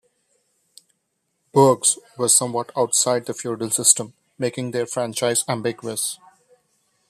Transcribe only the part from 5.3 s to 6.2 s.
ambiguous.